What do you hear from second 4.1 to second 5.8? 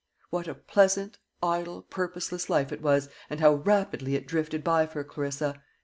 it drifted by for Clarissa!